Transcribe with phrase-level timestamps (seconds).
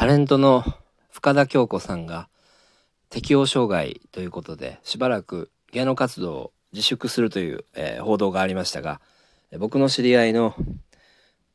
[0.00, 0.64] タレントの
[1.10, 2.30] 深田恭子さんが
[3.10, 9.02] 適応障害ということでしばらく芸能活動を自粛するという、えー、報道がありましたが
[9.58, 10.54] 僕の知り合いの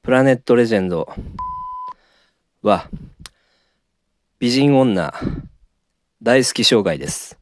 [0.03, 1.11] プラネットレジェンド
[2.61, 2.87] は
[4.37, 5.11] 美人女
[6.21, 7.39] 大好き障害です。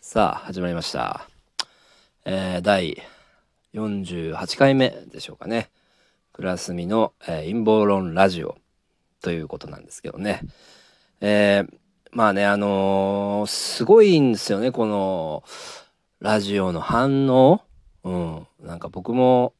[0.00, 1.26] さあ始まりました、
[2.24, 3.02] えー、第
[3.74, 5.70] 48回目でしょうかね。
[6.36, 8.58] クラスミの、えー、陰謀論ラジオ
[9.22, 10.42] ということなんですけどね。
[11.22, 11.74] えー、
[12.12, 15.44] まあね、あのー、すごいんですよね、この
[16.20, 17.62] ラジオの反応。
[18.04, 18.46] うん。
[18.60, 19.54] なんか僕も、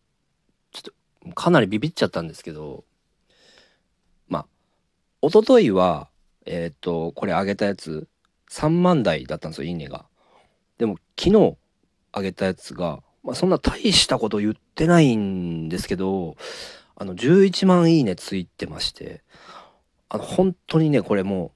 [0.71, 2.85] ちょっとかなりビビっちゃったんですけど、
[4.29, 4.47] まあ、
[5.23, 6.11] おとといは、
[6.45, 8.07] えっ、ー、と、これ上げたやつ、
[8.51, 10.05] 3万台だったんですよ、いいねが。
[10.77, 11.57] でも、昨日
[12.13, 16.37] 上げたやつが、まあ、そんな大したこと言ってないんですけど、
[16.95, 19.23] あの、11万いいねついてまして、
[20.09, 21.51] あの、本当にね、これもう、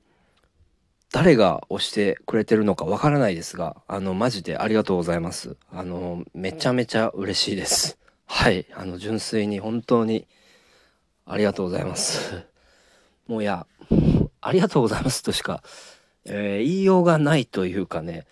[1.13, 5.57] 誰が押してくれてるのかわからないですが、あの、マジでありがとうございます。
[5.73, 7.99] あの、めちゃめちゃ嬉しいです。
[8.27, 8.67] はい。
[8.75, 10.27] あの、純粋に本当に
[11.25, 12.47] ありがとうございます。
[13.29, 13.67] もういや、
[14.41, 15.63] ありがとうございますとしか
[16.27, 18.27] えー、言いようがないというかね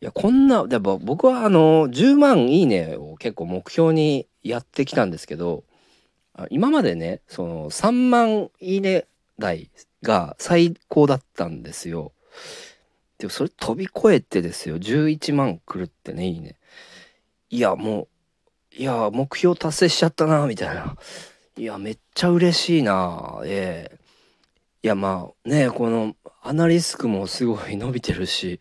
[0.00, 5.64] いやこんなでも僕はあの10万いいねを結構目標にやってきたんですけど
[6.50, 9.06] 今までねその3万いいね
[9.38, 9.70] 台
[10.02, 12.12] が最高だったんですよ。
[13.18, 16.56] でもそれ飛び越えてですよ11万くるってねいいね。
[17.50, 18.08] いやも
[18.72, 20.96] ういや目標達成しちゃったなみたいな。
[21.56, 23.98] いやめっちゃ嬉しいなええー、
[24.84, 28.60] いやまあねこのアナリスクもすごい伸びてるし、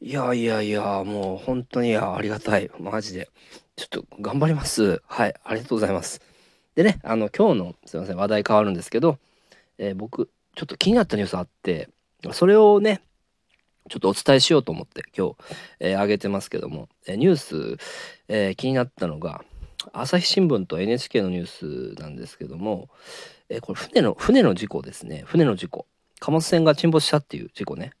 [0.00, 2.70] いやいやいや、もう本当にありがたい。
[2.78, 3.28] マジで。
[3.76, 5.02] ちょっと頑張ります。
[5.06, 6.22] はい、ありがとうございます。
[6.74, 9.18] でね、あの、今日の、すいません、話題変わるんですけど、
[9.76, 11.90] えー、僕、ちょっと気になったニュースあって、
[12.32, 13.02] それをね、
[13.90, 15.36] ちょっとお伝えしようと思って今日、
[15.80, 17.76] えー、上げてますけども、えー、ニュース、
[18.28, 19.44] えー、気になったのが、
[19.92, 22.88] 朝日新聞と NHK のニュースなんですけども、
[23.54, 25.22] えー、これ船の、船の事故ですね。
[25.26, 25.86] 船の事故。
[26.18, 27.92] 貨物船が沈没したっていう事故ね。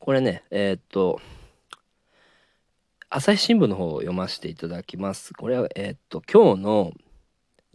[0.00, 1.20] これね、えー、っと、
[3.08, 5.34] 朝日新聞の方を読ませていただきます。
[5.34, 6.92] これは、えー、っと、今日の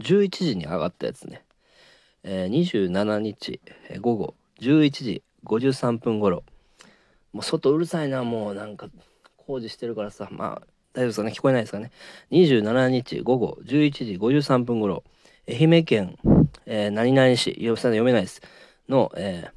[0.01, 1.43] 11時に上がったやつね。
[2.23, 3.61] えー、27日、
[4.01, 6.43] 午後11時53分頃。
[7.31, 8.89] もう外うるさいな、もうなんか
[9.37, 11.91] 工事してるからさ、まあ大丈夫ですかね、聞こえないですかね。
[12.31, 15.05] 27日午後11時53分頃、
[15.47, 16.17] 愛媛県、
[16.69, 18.41] えー、何々市、読めないです。
[18.89, 19.51] の、え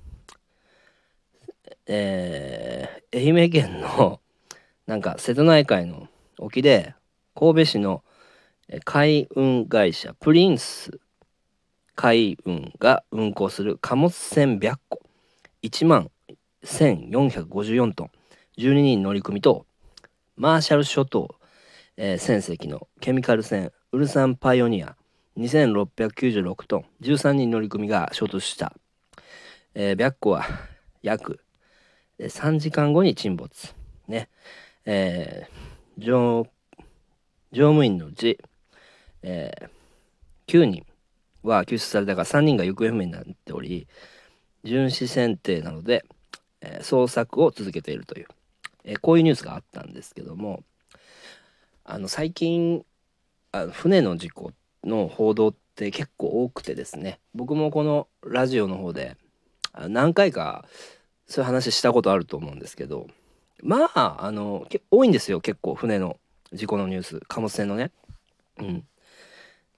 [1.86, 4.20] えー、愛媛県の
[4.86, 6.06] なんか瀬戸内海の
[6.38, 6.94] 沖で
[7.34, 8.04] 神戸市の
[8.84, 11.00] 海運会社プリンス
[11.96, 15.00] 海運が運航する貨物船白個
[15.64, 16.10] 1万
[16.64, 18.10] 1454トン
[18.56, 19.66] 12人乗組と
[20.36, 21.34] マーシャル諸島、
[21.96, 24.96] えー、船籍のケミカル船ウルサンパイオニア
[25.36, 28.74] 2696トン13人乗組が衝突した、
[29.74, 30.44] えー、白個は
[31.02, 31.40] 約
[32.18, 33.74] 3時間後に沈没。
[34.06, 34.28] ね。
[34.84, 36.46] えー、乗、
[37.52, 38.38] 乗務員のうち、
[39.22, 40.84] えー、9人
[41.42, 43.88] は救出されたが3人が行方不明になっており、
[44.64, 46.04] 巡視船艇なので、
[46.60, 48.26] えー、捜索を続けているという、
[48.84, 50.62] え、こういうニュースがあったんですけども、
[51.84, 52.84] あの、最近、
[53.52, 54.52] あの船の事故っ
[54.84, 59.16] の報道って結構多くてですね、僕もこのラジオの方で
[59.88, 60.64] 何回か
[61.26, 63.06] そういう話したことあると思うんですけど
[63.62, 65.40] まああの多いんですよ。
[65.40, 66.18] 結構船の
[66.52, 67.90] 事故のニュース貨物船のね。
[68.58, 68.84] うん。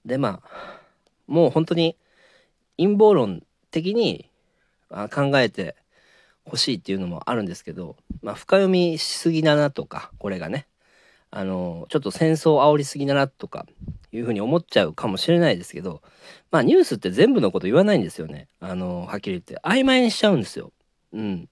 [0.05, 0.81] でまあ
[1.27, 1.95] もう本当に
[2.77, 4.29] 陰謀論的に
[4.89, 5.75] 考えて
[6.45, 10.67] ほしいっていうのもあるんですけど、まあ、深読みしすぎだなとかこれがね。
[11.35, 13.65] あのちょっと戦争煽りすぎだなとか
[14.11, 16.03] いうふうに思っちゃうかもしれないですけど
[16.51, 18.47] まあニュースって全部のこと言わないんですよね。
[18.59, 19.59] あのはっきり言って。
[19.67, 20.71] 曖昧にしちゃうんですよ。
[21.11, 21.49] うん。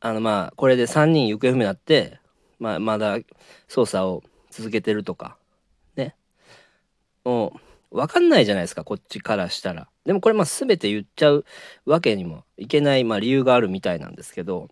[0.00, 2.18] あのまあこれで3人行方不明になって、
[2.58, 3.18] まあ、まだ
[3.68, 5.36] 捜査を続けてるとか
[5.94, 6.16] ね。
[7.24, 7.52] も
[7.92, 9.86] う分かんないじゃないですかこっちからしたら。
[10.04, 11.44] でもこれまあ全て言っちゃう
[11.86, 14.68] わけにもいけない、まあ、理由があるみたいなんですけど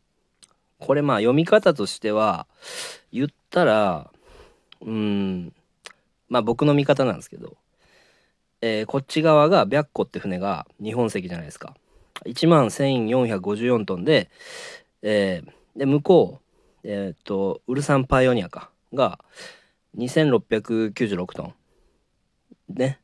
[0.78, 2.46] これまあ読み方としては
[3.12, 4.10] 言ったら
[4.80, 5.52] うん
[6.28, 7.56] まあ僕の見方なんですけど、
[8.60, 11.74] えー、こっち側が白虎って船が日本籍じゃないですか。
[12.26, 14.30] 1万1454トンで、
[15.02, 16.40] えー、で向こ
[16.84, 19.20] う、えっ、とウルサンパイオニアかが
[19.96, 21.54] 2696トン
[22.68, 22.98] ね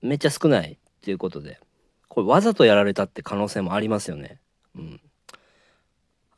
[0.00, 1.60] めっちゃ少ないっていうことで
[2.08, 4.40] これわざとやられたって可能性もありますよね。
[4.76, 5.00] うん、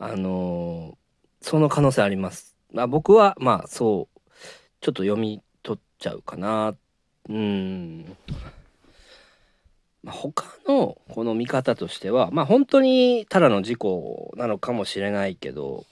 [0.05, 2.57] あのー、その可能性あります。
[2.73, 4.21] まあ、僕はまあそう
[4.81, 6.75] ちょっと読み取っちゃうかな。
[7.29, 8.17] うん。
[10.03, 15.87] まあ、他のこの見方としてはまあ本当にただの事故なのかもしれないけど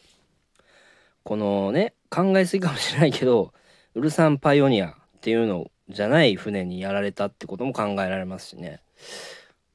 [1.23, 3.53] このね考えすぎかもしれないけど
[3.95, 8.81] ウルサンパイオニアっていうのじゃない船にやられたってことも考えられますしね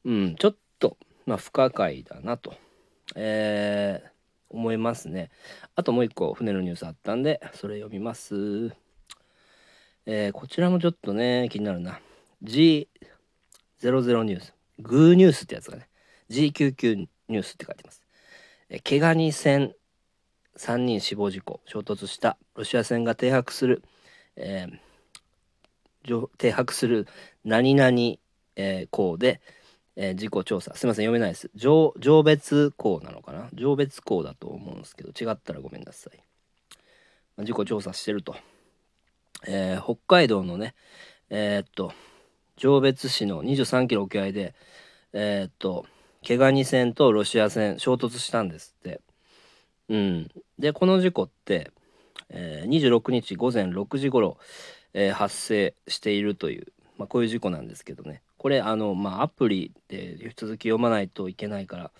[0.03, 2.55] うんちょっとまあ不可解だなと
[3.15, 4.09] えー、
[4.49, 5.31] 思いますね。
[5.75, 8.75] あともう一個船のニュースあったんでそれ読みます。
[10.05, 11.99] えー、こちらもちょっとね気になるな。
[12.43, 12.87] G00
[14.23, 14.53] ニュース。
[14.79, 15.87] グーニュースってやつがね
[16.29, 18.01] G99 ニュースって書いてます、
[18.69, 19.73] えー、毛ガニ船
[20.57, 23.83] 3人死亡事故衝突したロシア船が停泊する、
[24.35, 27.07] えー、停泊する
[27.43, 27.91] 何々、
[28.55, 29.41] えー、港で、
[29.95, 30.73] えー、事故調査。
[30.75, 31.49] すいません読めないです。
[31.55, 33.49] 上上別港なのかな？
[33.53, 36.17] 上別港だと思うんですけど違ったらごめんなさい、
[37.37, 38.35] まあ、事故調査してると、
[39.47, 40.75] えー、北海道のね
[41.29, 41.93] えー、っと
[42.57, 44.53] 上別市の23キロ沖合で
[45.13, 45.85] え、っと
[46.21, 49.01] 毛ガニ船とロシア船衝突したんですって。
[49.87, 51.71] うん、でこの事故って、
[52.29, 54.39] えー、26日午前6時頃、
[54.93, 58.23] えー、発生しているという、まあ、こういう事故なんですけどね。
[58.45, 61.91] これあの、まあ、アプリで続き読まないといけないから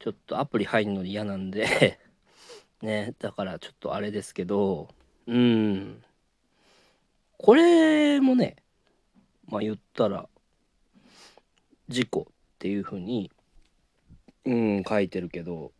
[0.00, 2.00] ちょっとアプリ入るの嫌なんで
[2.82, 4.88] ねだからちょっとあれですけど
[5.28, 6.02] うん。
[7.38, 8.56] これもね
[9.46, 10.28] まあ言ったら
[11.86, 13.30] 事故っていうふうに
[14.46, 15.70] うん書いてるけど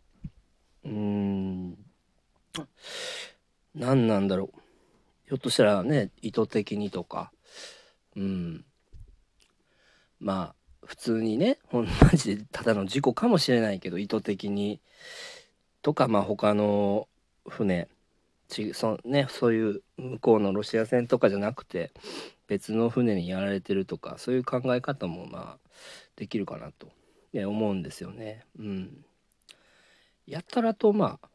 [0.84, 1.76] うん。
[3.74, 4.60] 何なんだろう。
[5.26, 7.32] ひょっとしたらね意図的にとか
[8.14, 8.64] うん。
[10.20, 14.80] まあ普通にねほんマジでただの事故かもしれないけど意図的に。
[15.84, 17.08] とかまあ他の
[17.46, 17.88] 船。
[18.48, 21.92] ちそ,、ね、そういう向こうのロシア船とかじゃなくて
[22.46, 25.70] 別の船にやられてるとかそういう考え方もまあ
[26.16, 26.88] できるかなと、
[27.32, 28.44] ね、思うんですよね。
[28.58, 29.04] うん。
[30.26, 31.28] やたらとまあ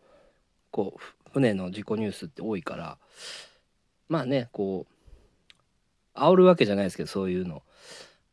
[0.71, 2.97] こう船の事故ニュースって多いから
[4.07, 4.87] まあねこ
[6.15, 7.63] う煽るわけじゃないですけどそういうの。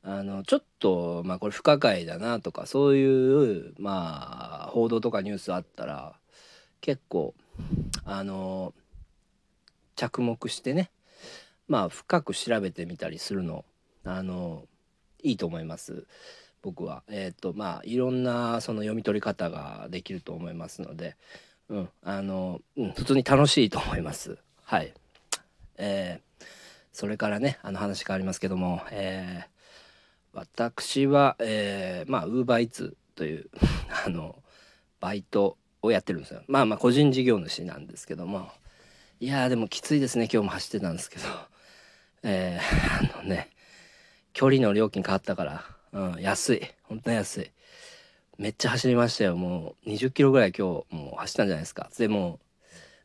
[0.09, 6.15] あのちょっとまあこれ不可解だなとかそういうまあ報道とかニュースあったら
[6.81, 7.35] 結構
[8.05, 8.73] あの
[9.97, 10.93] 着目してね
[11.67, 13.65] まあ深く調べてみたりするの
[14.05, 14.63] あの
[15.25, 16.07] いいと思います。
[16.63, 17.03] 僕は。
[17.09, 21.17] えっ、ー、とまあいろんなその読み取り方ができると思いますので、
[21.69, 24.39] うん、あの、うん、普通に楽しいと思います。
[24.63, 24.95] はい。
[25.79, 26.45] えー、
[26.93, 29.56] それからねあの話変わりますけども、えー、
[30.37, 33.49] 私は、えー、まあウーバーイーツという
[34.05, 34.43] あの
[35.01, 36.43] バイトをやってるんですよ。
[36.47, 38.51] まあまあ個人事業主なんですけども
[39.19, 41.25] いやでもきついですね今日も走ってたんですけど、
[42.23, 43.51] えー、あのね
[44.35, 46.63] 距離の料金変わったからうん、安い。
[46.83, 47.51] 本当に安い。
[48.37, 49.37] めっちゃ走りましたよ。
[49.37, 51.91] もう20キロぐらい今日もう走ったんじゃないですか。
[51.97, 52.39] でも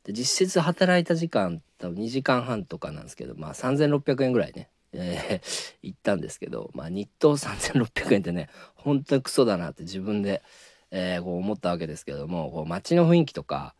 [0.03, 10.41] で実質働いた時間多分2時間半とかなんですけど、まあ3600円ぐらいね、えー、 行ったんですけど、まあ日当3600円ってね、本当にクソだなって自分で、
[10.91, 13.75] えー、こう思ったわけですけども、こう街の雰囲気とか、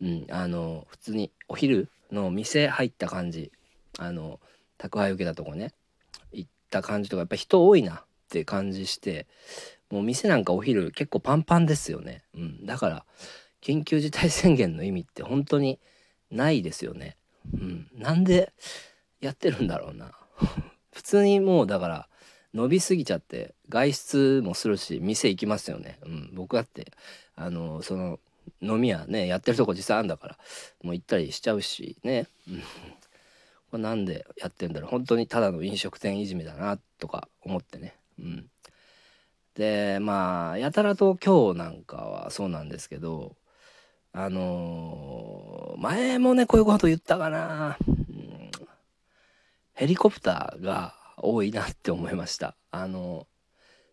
[0.00, 3.52] うん、あの、普通にお昼の店入った感じ、
[3.98, 4.40] あの、
[4.78, 5.72] 宅配受けたとこね、
[6.32, 8.04] 行った感じとか、やっぱ人多いな。
[8.32, 9.26] って感じして
[9.90, 13.04] もう店なんかお昼結構パンパンですよね、うん、だから
[13.60, 15.78] 緊急事態宣言の意味って本当に
[16.30, 17.18] ないですよね、
[17.52, 18.54] うん、なんで
[19.20, 20.12] やってるんだろうな
[20.92, 22.08] 普通にもうだから
[22.54, 26.92] 伸びすぎちゃって外出もするし店行きますよね、うん、僕だって
[27.34, 28.20] あのその
[28.60, 30.38] 飲み屋ねやってるとこ実際あんだから
[30.82, 32.60] もう行ったりしちゃうしね、うん、
[33.70, 34.90] これなんでやってんだろう。
[34.90, 37.96] 本当にただの飲食店いじめだなとか思ってね。
[38.18, 38.50] うん、
[39.54, 43.36] でまあやたらと今日なんかはそうなんですけど
[44.12, 47.78] あのー、前もねこういうこと言ったかな、
[49.82, 52.54] ヘリコプターが多いなって思いました。
[52.70, 53.26] あの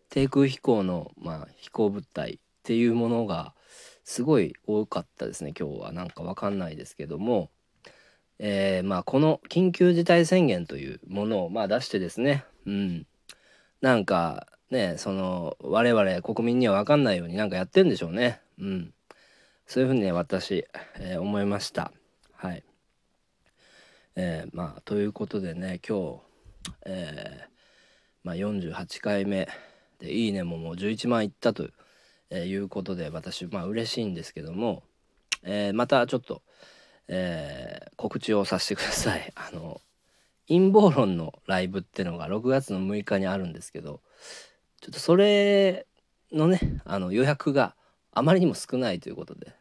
[0.08, 3.54] 低空飛行の、まあ、飛行物体っていうものが
[4.04, 5.90] すごい多かったですね今日は。
[5.90, 7.50] なんかわかんないですけども。
[8.38, 12.44] えー、まあこの緊急事態宣言というものをまあ出してですね。
[12.66, 13.06] うん。
[13.80, 18.40] なんかねその我々国民には分かんないようになんかやってんでしょうね。
[18.60, 18.94] うん。
[19.66, 20.68] そういうふうにね私、
[21.00, 21.90] えー、思いました。
[22.36, 22.62] はい。
[24.22, 26.20] えー、まあということでね今日、
[26.84, 27.48] えー、
[28.22, 29.48] まあ、48回目
[29.98, 31.70] でいいねももう11万いったと
[32.30, 34.82] いうことで私まあ嬉しいんですけども、
[35.42, 36.42] えー、またちょっと、
[37.08, 39.32] えー、告知をさせてください。
[39.36, 39.80] あの
[40.48, 44.00] 陰謀論のライブっていうのが6月の6日にあるんですけど
[44.82, 45.86] ちょっとそれ
[46.30, 47.74] のねあの予約が
[48.12, 49.54] あまりにも少ないということで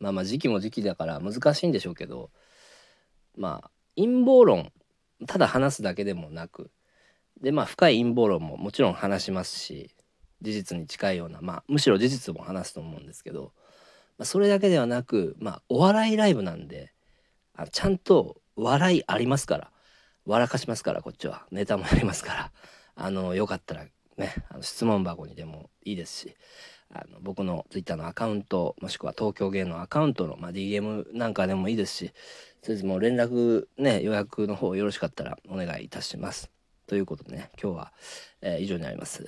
[0.00, 2.30] まあまあ時期も時期だから難しいんでしょうけど
[3.36, 4.72] まあ陰謀論
[5.26, 6.70] ただ話すだけでもなく
[7.40, 9.94] でまあ深い陰謀論ももちろん話しますし
[10.42, 13.52] 事実に近いようなまあむしろ事実も話すと思うんですけど、
[14.18, 16.92] まあ、それだけではなくまあお笑いライブなんで
[17.54, 19.70] あちゃんと笑いありますから
[20.26, 21.46] 笑かしますからこっちは。
[21.52, 22.52] ネタもやりますから
[22.96, 23.84] あのよかったら
[24.16, 26.36] ねあの質問箱にでもいいですし
[26.92, 32.08] あの僕の Twitter のアカウントもしくは東京芸能アカウントの、まあ、DM なんかでもいいですし
[32.62, 36.50] とりあえずもう連絡ね予約の方よろしかったらお願いいたします。
[36.86, 37.92] ということでね今日は、
[38.40, 39.26] えー、以上になります。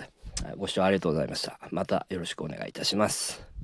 [0.56, 1.58] ご視聴ありがとうございました。
[1.70, 3.57] またよろしくお願いいたします。